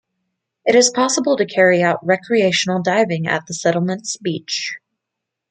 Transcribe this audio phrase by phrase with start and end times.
[0.65, 4.73] It is possible to carry out recreational diving at the settlement's beach.